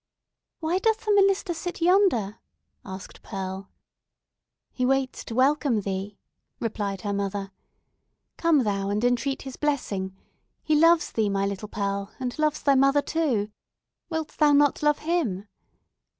"Why 0.61 0.79
doth 0.79 1.05
the 1.05 1.11
minister 1.13 1.53
sit 1.53 1.79
yonder?" 1.79 2.39
asked 2.83 3.21
Pearl. 3.21 3.69
"He 4.71 4.83
waits 4.83 5.23
to 5.25 5.35
welcome 5.35 5.81
thee," 5.81 6.17
replied 6.59 7.01
her 7.01 7.13
mother. 7.13 7.51
"Come 8.35 8.63
thou, 8.63 8.89
and 8.89 9.03
entreat 9.03 9.43
his 9.43 9.57
blessing! 9.57 10.17
He 10.63 10.73
loves 10.75 11.11
thee, 11.11 11.29
my 11.29 11.45
little 11.45 11.69
Pearl, 11.69 12.11
and 12.19 12.39
loves 12.39 12.63
thy 12.63 12.73
mother, 12.73 13.03
too. 13.03 13.51
Wilt 14.09 14.29
thou 14.29 14.53
not 14.53 14.81
love 14.81 14.97
him? 14.97 15.47